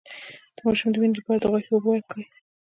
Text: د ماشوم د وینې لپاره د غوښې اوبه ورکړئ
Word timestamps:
د 0.55 0.57
ماشوم 0.65 0.89
د 0.91 0.95
وینې 1.01 1.15
لپاره 1.19 1.39
د 1.39 1.45
غوښې 1.51 1.71
اوبه 1.73 1.89
ورکړئ 1.91 2.25